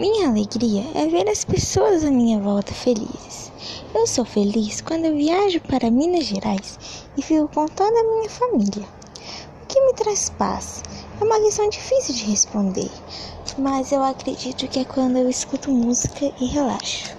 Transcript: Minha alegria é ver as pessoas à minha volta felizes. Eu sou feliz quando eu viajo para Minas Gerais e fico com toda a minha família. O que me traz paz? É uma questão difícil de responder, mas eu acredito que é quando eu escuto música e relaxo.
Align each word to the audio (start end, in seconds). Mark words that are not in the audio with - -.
Minha 0.00 0.30
alegria 0.30 0.82
é 0.94 1.06
ver 1.08 1.28
as 1.28 1.44
pessoas 1.44 2.02
à 2.04 2.10
minha 2.10 2.40
volta 2.40 2.72
felizes. 2.72 3.52
Eu 3.94 4.06
sou 4.06 4.24
feliz 4.24 4.80
quando 4.80 5.04
eu 5.04 5.14
viajo 5.14 5.60
para 5.60 5.90
Minas 5.90 6.24
Gerais 6.24 6.78
e 7.18 7.20
fico 7.20 7.46
com 7.48 7.66
toda 7.66 8.00
a 8.00 8.04
minha 8.04 8.30
família. 8.30 8.88
O 9.62 9.66
que 9.68 9.78
me 9.78 9.92
traz 9.92 10.30
paz? 10.30 10.82
É 11.20 11.22
uma 11.22 11.38
questão 11.40 11.68
difícil 11.68 12.14
de 12.14 12.24
responder, 12.24 12.90
mas 13.58 13.92
eu 13.92 14.02
acredito 14.02 14.66
que 14.68 14.78
é 14.78 14.84
quando 14.86 15.18
eu 15.18 15.28
escuto 15.28 15.70
música 15.70 16.32
e 16.40 16.46
relaxo. 16.46 17.09